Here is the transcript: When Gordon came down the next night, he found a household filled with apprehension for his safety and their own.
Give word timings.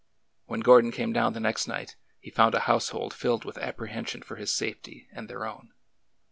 When 0.47 0.61
Gordon 0.61 0.91
came 0.91 1.13
down 1.13 1.33
the 1.33 1.39
next 1.39 1.67
night, 1.67 1.95
he 2.19 2.31
found 2.31 2.55
a 2.55 2.61
household 2.61 3.13
filled 3.13 3.45
with 3.45 3.59
apprehension 3.59 4.23
for 4.23 4.35
his 4.37 4.51
safety 4.51 5.07
and 5.13 5.29
their 5.29 5.45
own. 5.45 5.73